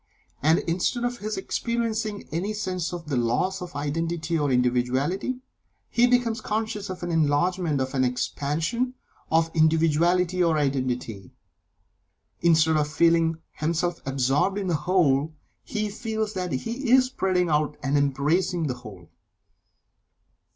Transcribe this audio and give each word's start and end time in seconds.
And, 0.41 0.57
instead 0.65 1.03
of 1.03 1.19
his 1.19 1.37
experiencing 1.37 2.27
any 2.31 2.53
sense 2.53 2.91
of 2.91 3.05
the 3.05 3.15
loss 3.15 3.61
of 3.61 3.75
identity 3.75 4.35
or 4.35 4.51
individuality, 4.51 5.41
he 5.91 6.07
becomes 6.07 6.41
conscious 6.41 6.89
of 6.89 7.03
an 7.03 7.11
enlargement 7.11 7.79
of 7.79 7.93
an 7.93 8.03
expansion 8.03 8.95
of 9.31 9.51
individuality 9.53 10.43
or 10.43 10.57
identity 10.57 11.29
instead 12.41 12.77
of 12.77 12.87
feeling 12.91 13.37
himself 13.51 14.01
absorbed 14.03 14.57
in 14.57 14.69
the 14.69 14.73
Whole, 14.75 15.35
he 15.63 15.87
feels 15.89 16.33
that 16.33 16.51
he 16.51 16.89
is 16.89 17.05
spreading 17.05 17.49
out 17.51 17.77
and 17.83 17.95
embracing 17.95 18.65
the 18.65 18.73
Whole. 18.81 19.11